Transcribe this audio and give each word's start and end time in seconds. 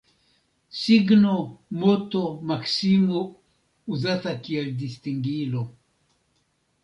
Signo, 0.77 1.33
moto, 1.81 2.21
maksimo 2.53 3.21
uzata 3.97 4.33
kiel 4.47 4.71
distingilo. 4.79 5.63